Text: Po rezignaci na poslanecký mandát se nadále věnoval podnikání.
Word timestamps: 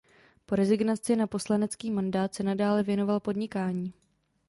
Po 0.45 0.55
rezignaci 0.55 1.15
na 1.15 1.27
poslanecký 1.27 1.91
mandát 1.91 2.33
se 2.35 2.43
nadále 2.43 2.83
věnoval 2.83 3.19
podnikání. 3.19 3.93